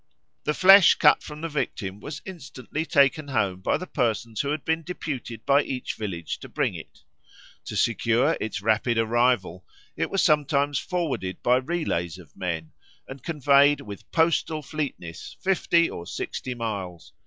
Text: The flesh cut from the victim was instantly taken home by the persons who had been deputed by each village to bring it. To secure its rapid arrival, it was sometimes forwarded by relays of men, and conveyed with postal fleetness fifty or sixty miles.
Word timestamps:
The 0.45 0.55
flesh 0.55 0.95
cut 0.95 1.21
from 1.21 1.41
the 1.41 1.47
victim 1.47 1.99
was 1.99 2.23
instantly 2.25 2.87
taken 2.87 3.27
home 3.27 3.59
by 3.61 3.77
the 3.77 3.85
persons 3.85 4.41
who 4.41 4.49
had 4.49 4.65
been 4.65 4.81
deputed 4.81 5.45
by 5.45 5.61
each 5.61 5.93
village 5.93 6.39
to 6.39 6.49
bring 6.49 6.73
it. 6.73 7.03
To 7.65 7.75
secure 7.75 8.35
its 8.41 8.63
rapid 8.63 8.97
arrival, 8.97 9.63
it 9.95 10.09
was 10.09 10.23
sometimes 10.23 10.79
forwarded 10.79 11.43
by 11.43 11.57
relays 11.57 12.17
of 12.17 12.35
men, 12.35 12.71
and 13.07 13.21
conveyed 13.21 13.81
with 13.81 14.09
postal 14.11 14.63
fleetness 14.63 15.37
fifty 15.39 15.87
or 15.87 16.07
sixty 16.07 16.55
miles. 16.55 17.13